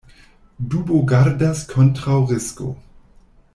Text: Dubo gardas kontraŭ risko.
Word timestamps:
Dubo 0.75 0.97
gardas 1.11 1.61
kontraŭ 1.75 2.17
risko. 2.35 2.73